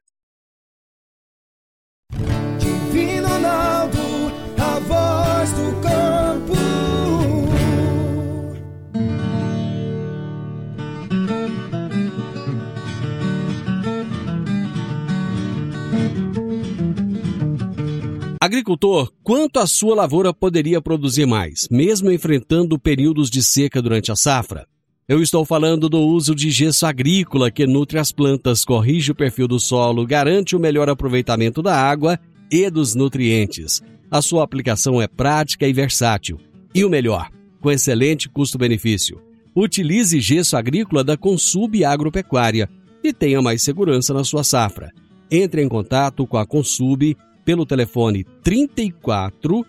[18.48, 24.16] Agricultor, quanto a sua lavoura poderia produzir mais, mesmo enfrentando períodos de seca durante a
[24.16, 24.66] safra?
[25.06, 29.50] Eu estou falando do uso de gesso agrícola que nutre as plantas, corrige o perfil
[29.50, 32.18] do solo, garante o melhor aproveitamento da água
[32.50, 33.82] e dos nutrientes.
[34.10, 36.40] A sua aplicação é prática e versátil.
[36.74, 37.30] E o melhor,
[37.60, 39.22] com excelente custo-benefício.
[39.54, 42.70] Utilize gesso agrícola da Consub Agropecuária
[43.04, 44.94] e tenha mais segurança na sua safra.
[45.30, 47.14] Entre em contato com a Consub
[47.48, 49.66] pelo telefone 34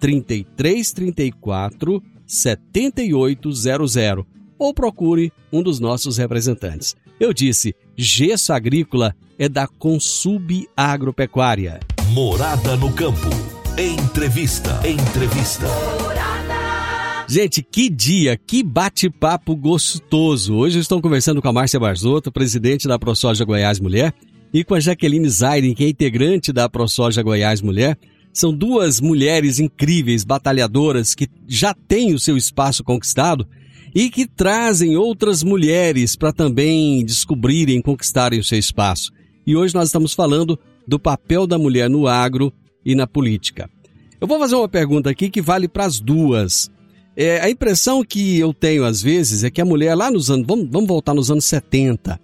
[0.00, 4.24] 3334 7800
[4.58, 6.96] ou procure um dos nossos representantes.
[7.20, 11.78] Eu disse, gesso agrícola é da Consub Agropecuária.
[12.08, 13.28] Morada no campo.
[13.78, 14.80] Entrevista.
[14.84, 15.66] Entrevista.
[17.28, 20.56] Gente, que dia, que bate-papo gostoso.
[20.56, 24.12] Hoje eu estou conversando com a Márcia Barzotto, presidente da ProSoja Goiás Mulher,
[24.52, 27.96] e com a Jaqueline Zairin, que é integrante da ProSoja Goiás Mulher.
[28.32, 33.46] São duas mulheres incríveis, batalhadoras, que já têm o seu espaço conquistado
[33.94, 39.10] e que trazem outras mulheres para também descobrirem, conquistarem o seu espaço.
[39.46, 42.52] E hoje nós estamos falando do papel da mulher no agro
[42.84, 43.68] e na política.
[44.20, 46.70] Eu vou fazer uma pergunta aqui que vale para as duas.
[47.16, 50.46] É, a impressão que eu tenho às vezes é que a mulher lá nos anos,
[50.46, 52.20] vamos, vamos voltar nos anos 70,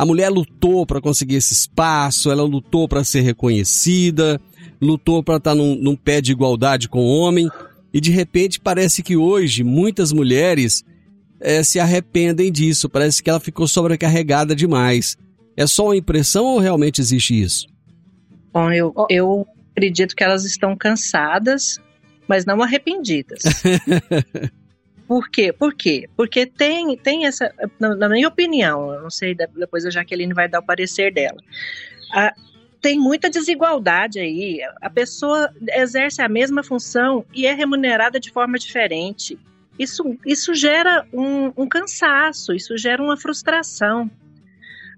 [0.00, 4.40] a mulher lutou para conseguir esse espaço, ela lutou para ser reconhecida,
[4.80, 7.50] lutou para estar num, num pé de igualdade com o homem,
[7.92, 10.82] e de repente parece que hoje muitas mulheres
[11.38, 15.18] é, se arrependem disso, parece que ela ficou sobrecarregada demais.
[15.54, 17.66] É só uma impressão ou realmente existe isso?
[18.54, 21.78] Bom, eu, eu acredito que elas estão cansadas,
[22.26, 23.42] mas não arrependidas.
[25.10, 25.52] Por quê?
[25.52, 26.08] Por quê?
[26.16, 30.48] Porque tem, tem essa, na, na minha opinião, eu não sei, depois a Jaqueline vai
[30.48, 31.42] dar o parecer dela.
[32.12, 32.32] Ah,
[32.80, 34.60] tem muita desigualdade aí.
[34.80, 39.36] A pessoa exerce a mesma função e é remunerada de forma diferente.
[39.76, 44.08] Isso, isso gera um, um cansaço, isso gera uma frustração.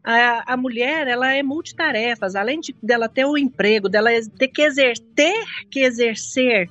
[0.05, 4.61] A, a, mulher ela é multitarefas, além de dela ter o emprego, dela ter que,
[4.61, 6.69] exer, ter que exercer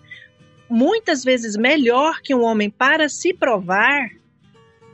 [0.72, 4.10] muitas vezes melhor que um homem para se provar,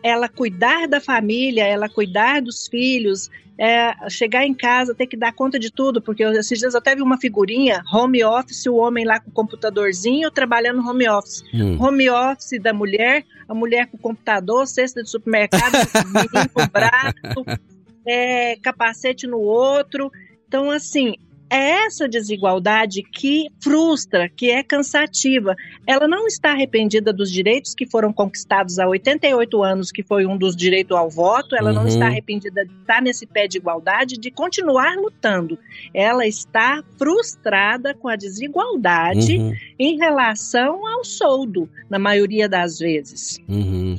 [0.02, 5.34] ela cuidar da família, ela cuidar dos filhos, é, chegar em casa, ter que dar
[5.34, 9.06] conta de tudo, porque esses dias eu até vi uma figurinha, home office, o homem
[9.06, 11.44] lá com o computadorzinho trabalhando no home office.
[11.54, 11.78] Hum.
[11.80, 15.74] Home office da mulher, a mulher com o computador, cesta de supermercado,
[16.08, 17.60] menino com braço,
[18.06, 20.12] é, capacete no outro.
[20.48, 21.16] Então, assim,
[21.50, 25.56] é essa desigualdade que frustra, que é cansativa.
[25.86, 30.38] Ela não está arrependida dos direitos que foram conquistados há 88 anos, que foi um
[30.38, 31.56] dos direitos ao voto.
[31.56, 31.76] Ela uhum.
[31.76, 35.58] não está arrependida de estar nesse pé de igualdade, de continuar lutando.
[35.94, 39.54] Ela está frustrada com a desigualdade uhum.
[39.80, 43.40] em relação ao soldo, na maioria das vezes.
[43.48, 43.98] Uhum.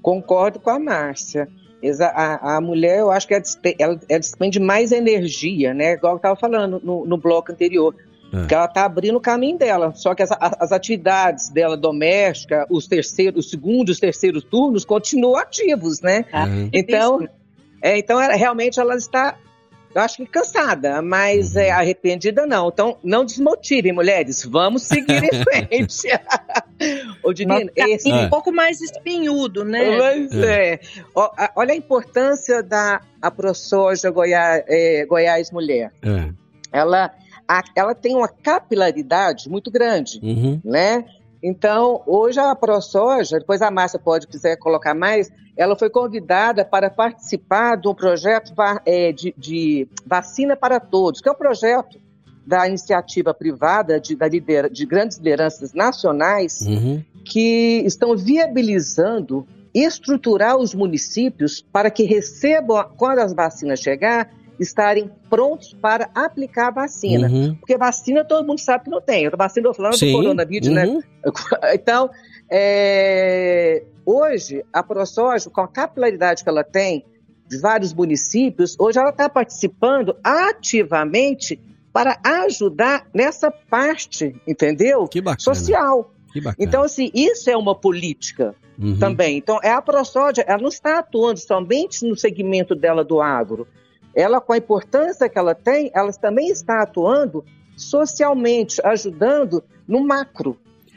[0.00, 1.48] Concordo com a Márcia.
[2.00, 3.42] A, a, mulher, eu acho que ela,
[3.78, 5.92] ela, ela despende mais energia, né?
[5.92, 7.94] Igual eu estava falando no, no, bloco anterior.
[8.32, 8.46] É.
[8.46, 9.92] Que ela está abrindo o caminho dela.
[9.94, 15.36] Só que as, as atividades dela doméstica, os terceiros, os segundos, os terceiros turnos continuam
[15.36, 16.24] ativos, né?
[16.32, 16.68] Uhum.
[16.72, 17.28] Então,
[17.80, 19.36] é, então ela, realmente ela está
[19.94, 22.68] eu acho que cansada, mas é, arrependida não.
[22.68, 24.44] Então, não desmotivem, mulheres.
[24.44, 26.08] Vamos seguir em frente.
[27.22, 28.12] Ô, Divino, esse...
[28.12, 29.96] um pouco mais espinhudo, né?
[29.98, 30.80] Mas é.
[31.14, 35.90] Ó, a- Olha a importância da a ProSoja Goiás, é, Goiás Mulher.
[36.02, 36.30] É.
[36.72, 37.10] Ela,
[37.48, 40.60] a- ela tem uma capilaridade muito grande, Uhum.
[40.64, 41.04] né?
[41.42, 46.90] Então, hoje a ProSoja, depois a Márcia pode quiser colocar mais, ela foi convidada para
[46.90, 48.52] participar de um projeto
[48.84, 51.98] é, de, de vacina para todos, que é um projeto
[52.46, 57.02] da iniciativa privada de, da lidera- de grandes lideranças nacionais Uhum.
[57.24, 65.74] que estão viabilizando estruturar os municípios para que recebam, quando as vacinas chegar, estarem prontos
[65.74, 67.28] para aplicar a vacina.
[67.28, 67.54] Uhum.
[67.56, 69.26] Porque vacina todo mundo sabe que não tem.
[69.26, 70.12] A vacina, eu tô falando Sim.
[70.12, 70.86] do coronavírus, né?
[70.86, 71.02] Uhum.
[71.74, 72.10] Então,
[72.50, 77.04] é, hoje, a ProSoja, com a capilaridade que ela tem
[77.48, 81.60] de vários municípios, hoje ela está participando ativamente
[81.92, 85.06] para ajudar nessa parte, entendeu?
[85.08, 85.40] Que bacana.
[85.40, 86.12] Social.
[86.32, 86.56] Que bacana.
[86.68, 88.98] Então, assim, isso é uma política Uhum.
[88.98, 89.38] também.
[89.38, 93.66] Então, é a ProSoja, ela não está atuando somente no segmento dela do agro.
[94.16, 97.44] Ela, com a importância que ela tem, ela também está atuando
[97.76, 100.56] socialmente, ajudando no macro.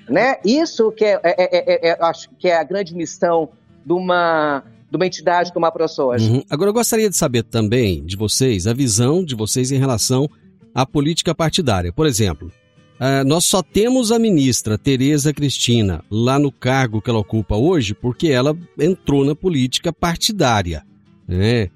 [0.10, 0.38] Né?
[0.44, 3.50] Isso que é, é- é- é- é- acho que é a grande missão
[3.86, 6.32] de uma, de uma entidade como a ProSoja.
[6.32, 6.44] Uhum.
[6.50, 10.30] Agora eu gostaria de saber também de vocês, a visão de vocês em relação
[10.74, 11.92] à política partidária.
[11.92, 12.52] Por exemplo,
[13.00, 17.94] ah, nós só temos a ministra Tereza Cristina lá no cargo que ela ocupa hoje
[17.94, 20.84] porque ela entrou na política partidária.
[21.28, 21.70] Né?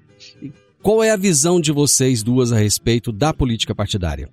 [0.84, 4.28] Qual é a visão de vocês duas a respeito da política partidária?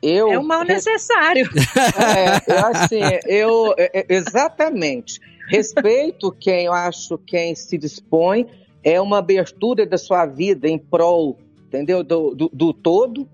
[0.00, 1.50] Eu, É um mal necessário.
[1.98, 8.46] É, eu assim, eu é, é, exatamente respeito quem eu acho quem se dispõe
[8.84, 13.28] é uma abertura da sua vida em prol, entendeu, do, do, do todo,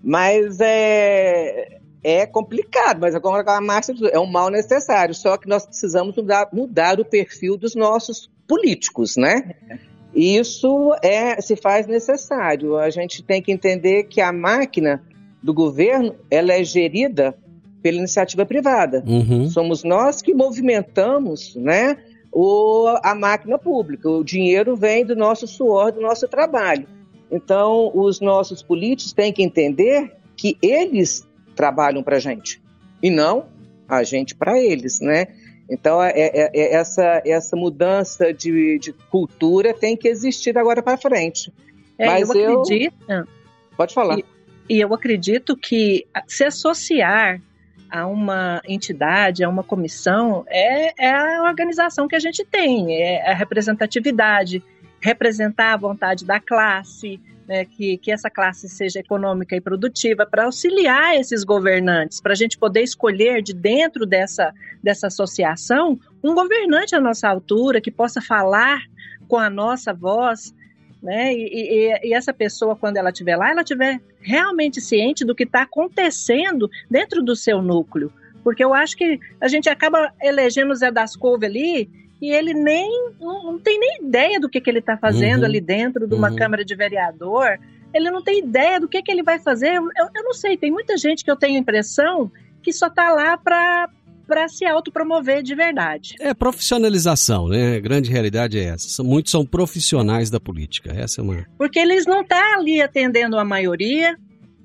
[0.00, 5.66] mas é é complicado, mas agora a diz, é um mal necessário, só que nós
[5.66, 9.56] precisamos mudar, mudar o perfil dos nossos políticos, né?
[9.68, 12.78] E Isso é se faz necessário.
[12.78, 15.02] A gente tem que entender que a máquina
[15.42, 17.36] do governo ela é gerida
[17.82, 19.04] pela iniciativa privada.
[19.06, 19.48] Uhum.
[19.50, 21.98] Somos nós que movimentamos, né,
[22.32, 24.08] o, a máquina pública.
[24.08, 26.88] O dinheiro vem do nosso suor, do nosso trabalho.
[27.30, 32.62] Então, os nossos políticos têm que entender que eles trabalham para a gente
[33.02, 33.46] e não
[33.88, 35.26] a gente para eles, né?
[35.68, 40.96] Então, é, é- é essa, essa mudança de, de cultura tem que existir agora para
[40.96, 41.52] frente.
[41.98, 43.28] É, Mas eu acredito.
[43.76, 44.18] Pode falar.
[44.18, 44.24] E,
[44.68, 47.40] e eu acredito que se associar
[47.90, 53.30] a uma entidade, a uma comissão, é, é a organização que a gente tem, é
[53.30, 54.62] a representatividade,
[55.00, 60.44] representar a vontade da classe, né, que, que essa classe seja econômica e produtiva, para
[60.44, 66.94] auxiliar esses governantes, para a gente poder escolher de dentro dessa, dessa associação um governante
[66.94, 68.80] à nossa altura, que possa falar
[69.28, 70.52] com a nossa voz,
[71.02, 71.32] né?
[71.32, 75.44] E, e- e essa pessoa, quando ela estiver lá, ela estiver realmente ciente do que
[75.44, 78.12] está acontecendo dentro do seu núcleo.
[78.42, 82.54] Porque eu acho que a gente acaba elegendo o Zé das Couve ali e ele
[82.54, 85.44] nem não, não tem nem ideia do que, que ele está fazendo Uhum.
[85.46, 86.36] ali dentro de uma Uhum.
[86.36, 87.58] Câmara de Vereador.
[87.94, 89.74] Ele não tem ideia do que, que ele vai fazer.
[89.74, 92.30] Eu, eu não sei, tem muita gente que eu tenho a impressão
[92.62, 93.88] que só está lá para
[94.26, 96.16] para se autopromover de verdade.
[96.18, 97.76] É profissionalização, né?
[97.76, 99.00] A grande realidade é essa.
[99.04, 100.92] Muitos são profissionais da política.
[100.92, 101.46] Essa é uma.
[101.56, 104.16] Porque eles não estão ali atendendo a maioria,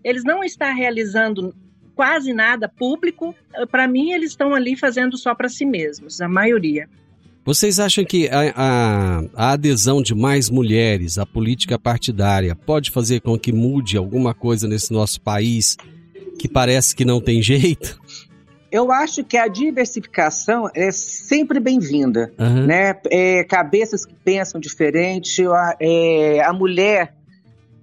[0.04, 1.54] eles não estão realizando
[1.94, 3.36] quase nada público.
[3.70, 6.90] Para mim, eles estão ali fazendo só para si mesmos, a maioria.
[7.44, 13.20] Vocês acham que a, a- a adesão de mais mulheres à política partidária pode fazer
[13.22, 15.76] com que mude alguma coisa nesse nosso país
[16.38, 18.00] que parece que não tem jeito?
[18.72, 22.32] Eu acho que a diversificação é sempre bem-vinda.
[22.40, 22.66] Aham.
[22.68, 22.96] né?
[23.10, 27.14] É, cabeças que pensam diferente, a, é, a mulher,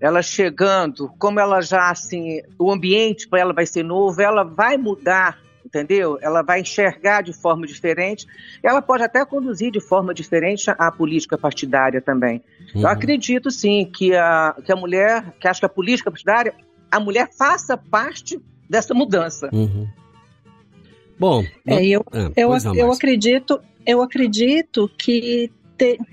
[0.00, 4.76] ela chegando, como ela já assim, o ambiente para ela vai ser novo, ela vai
[4.78, 5.38] mudar,
[5.68, 6.18] entendeu?
[6.22, 8.26] Ela vai enxergar de forma diferente,
[8.62, 12.42] ela pode até conduzir de forma diferente a, política partidária também.
[12.74, 12.82] Uhum.
[12.82, 16.54] Eu acredito sim que a, que a mulher, que acho que a política partidária,
[16.90, 19.50] a mulher faça parte dessa mudança.
[19.52, 19.86] Uhum.
[21.18, 25.50] Bom, É, eu, ah, eu, eu acredito, eu acredito que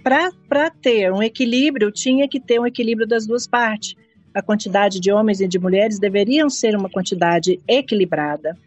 [0.03, 3.95] para ter um equilíbrio tinha que ter um equilíbrio das duas partes.
[4.33, 8.57] A quantidade de homens e de mulheres deveriam ser uma quantidade equilibrada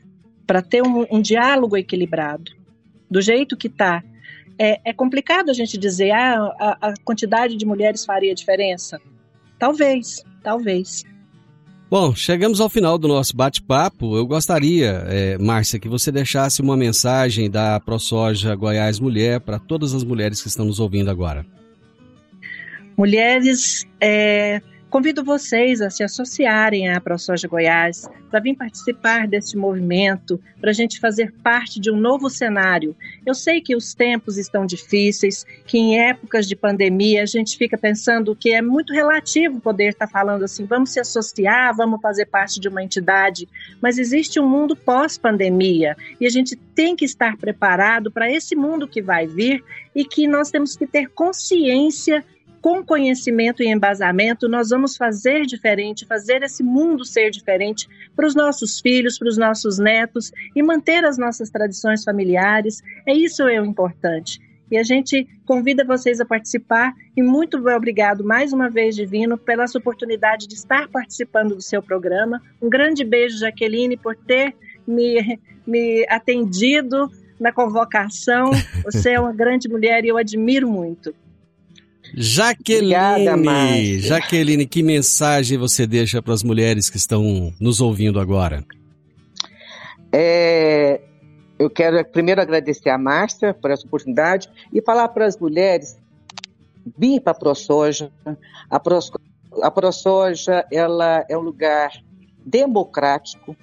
[0.48, 2.50] para ter um, um diálogo equilibrado.
[3.10, 4.02] Do jeito que está,
[4.58, 8.98] é, é complicado a gente dizer ah, a, a quantidade de mulheres faria diferença.
[9.58, 11.04] Talvez, talvez.
[11.90, 14.16] Bom, chegamos ao final do nosso bate-papo.
[14.16, 19.94] Eu gostaria, é, Márcia, que você deixasse uma mensagem da ProSoja Goiás Mulher para todas
[19.94, 21.44] as mulheres que estão nos ouvindo agora.
[22.96, 30.40] Mulheres, é, Convido vocês a se associarem à ProSoja Goiás para vir participar deste movimento,
[30.58, 32.96] para a gente fazer parte de um novo cenário.
[33.26, 37.76] Eu sei que os tempos estão difíceis, que em épocas de pandemia a gente fica
[37.76, 42.58] pensando que é muito relativo poder estar falando assim, vamos se associar, vamos fazer parte
[42.58, 43.46] de uma entidade,
[43.82, 48.88] mas existe um mundo pós-pandemia e a gente tem que estar preparado para esse mundo
[48.88, 49.62] que vai vir
[49.94, 52.24] e que nós temos que ter consciência
[52.60, 58.34] com conhecimento e embasamento, nós vamos fazer diferente, fazer esse mundo ser diferente para os
[58.34, 62.82] nossos filhos, para os nossos netos e manter as nossas tradições familiares.
[63.06, 64.40] É isso é o importante.
[64.70, 69.64] E a gente convida vocês a participar e muito obrigado mais uma vez, Divino, pela
[69.64, 72.42] essa oportunidade de estar participando do seu programa.
[72.60, 74.54] Um grande beijo, Jaqueline, por ter
[74.86, 78.50] me, me atendido na convocação.
[78.84, 81.14] Você é uma grande mulher e eu admiro muito.
[82.14, 88.64] Jaqueline, Obrigada, Jaqueline, que mensagem você deixa para as mulheres que estão nos ouvindo agora?
[90.12, 91.00] É,
[91.58, 95.98] eu quero primeiro agradecer a Márcia por essa oportunidade e falar para as mulheres
[96.96, 98.10] vir para a ProSoja.
[98.70, 98.98] A, Pro,
[99.62, 101.90] a ProSoja ela é um lugar
[102.44, 103.56] democrático.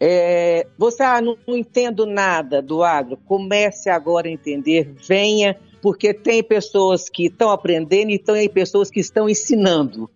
[0.00, 6.12] É, você ah, não, não entendo nada do agro, comece agora a entender, venha porque
[6.12, 10.10] tem pessoas que estão aprendendo e tem pessoas que estão ensinando.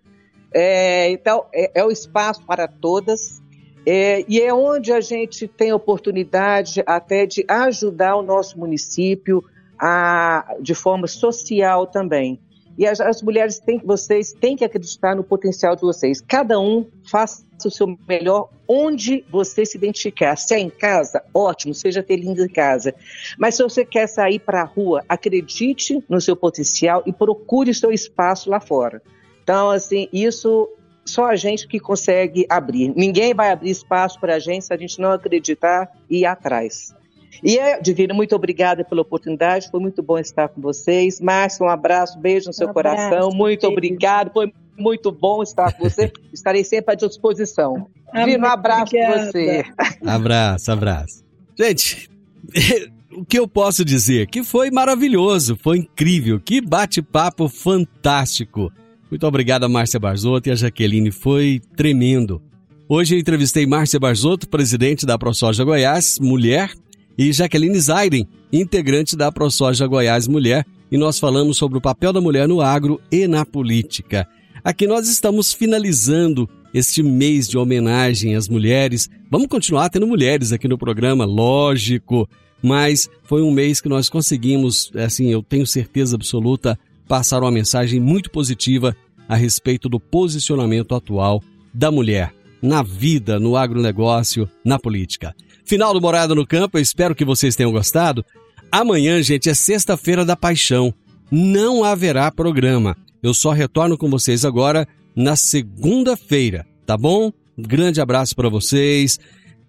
[0.53, 3.41] É, então, é, é, o espaço para todas,
[3.87, 9.45] é, e é onde a gente tem oportunidade até de ajudar o nosso município
[9.79, 12.41] a, de forma social também.
[12.77, 16.21] E as, as mulheres têm, vocês têm que acreditar no potencial de vocês.
[16.21, 20.37] Cada um faça o seu melhor onde você se identificar.
[20.37, 22.95] Se é em casa, ótimo, seja feliz em casa.
[23.37, 27.91] Mas se você quer sair para a rua, acredite no seu potencial e procure seu
[27.91, 29.03] espaço lá fora.
[29.43, 30.69] Então, assim, isso
[31.05, 32.95] só a gente que consegue abrir.
[32.95, 36.95] Ninguém vai abrir espaço para a gente se a gente não acreditar e ir atrás.
[37.43, 41.21] E, é, Divino, muito obrigada pela oportunidade, foi muito bom estar com vocês.
[41.21, 45.73] Márcio, um abraço, beijo no seu um coração, abraço, muito obrigado, foi muito bom estar
[45.73, 47.89] com você, estarei sempre à disposição.
[48.15, 49.65] Um abraço para você.
[50.05, 51.25] Abraço, abraço.
[51.59, 52.11] Gente,
[53.13, 54.27] o que eu posso dizer?
[54.27, 58.73] Que foi maravilhoso, foi incrível, que bate-papo fantástico.
[59.11, 62.41] Muito obrigado a Márcia Barzotto e a Jaqueline, foi tremendo.
[62.89, 66.71] Hoje eu entrevistei Márcia Barzotto, presidente da ProSoja Goiás, mulher,
[67.17, 72.21] e Jaqueline Zaiden, integrante da ProSoja Goiás Mulher, e nós falamos sobre o papel da
[72.21, 74.27] mulher no agro e na política.
[74.65, 79.09] Aqui nós estamos finalizando este mês de homenagem às mulheres.
[79.31, 82.29] Vamos continuar tendo mulheres aqui no programa, lógico,
[82.63, 87.99] mas foi um mês que nós conseguimos, assim, eu tenho certeza absoluta, passar uma mensagem
[87.99, 88.97] muito positiva
[89.29, 91.43] a respeito do posicionamento atual
[91.73, 95.35] da mulher na vida, no agronegócio, na política.
[95.65, 98.25] Final do Morada no Campo, eu espero que vocês tenham gostado.
[98.71, 100.93] Amanhã, gente, é Sexta-feira da Paixão.
[101.31, 102.97] Não haverá programa.
[103.23, 107.33] Eu só retorno com vocês agora na segunda-feira, tá bom?
[107.57, 109.19] Um grande abraço para vocês.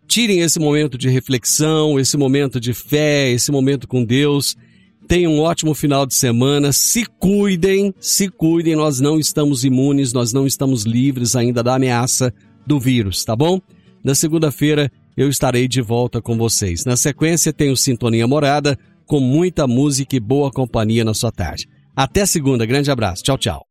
[0.07, 4.55] Tirem esse momento de reflexão, esse momento de fé, esse momento com Deus.
[5.07, 6.71] Tenham um ótimo final de semana.
[6.71, 8.75] Se cuidem, se cuidem.
[8.75, 12.33] Nós não estamos imunes, nós não estamos livres ainda da ameaça
[12.65, 13.59] do vírus, tá bom?
[14.03, 16.85] Na segunda-feira eu estarei de volta com vocês.
[16.85, 21.67] Na sequência, tenho Sintonia Morada, com muita música e boa companhia na sua tarde.
[21.95, 23.23] Até segunda, grande abraço.
[23.23, 23.70] Tchau, tchau.